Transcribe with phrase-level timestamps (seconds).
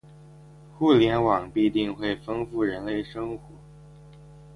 [0.79, 3.43] 互联网必定会丰富人类生活